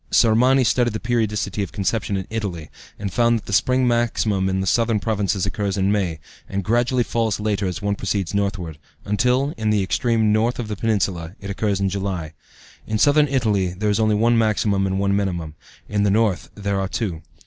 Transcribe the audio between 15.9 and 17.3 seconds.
the north there are two.